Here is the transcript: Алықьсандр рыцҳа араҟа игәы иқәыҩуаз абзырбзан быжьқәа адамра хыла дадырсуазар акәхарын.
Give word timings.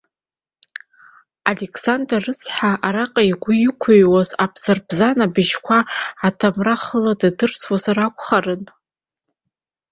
Алықьсандр 1.49 2.21
рыцҳа 2.25 2.71
араҟа 2.87 3.21
игәы 3.31 3.53
иқәыҩуаз 3.67 4.29
абзырбзан 4.43 5.19
быжьқәа 5.33 5.77
адамра 6.27 6.75
хыла 6.83 7.13
дадырсуазар 7.19 7.97
акәхарын. 8.05 8.63